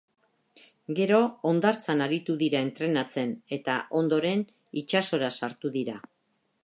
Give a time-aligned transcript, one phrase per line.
[0.99, 1.17] Gero
[1.49, 4.43] hondartzan aritu dira entrenatzen, eta ondoren
[4.83, 6.01] itsasora sartu dira.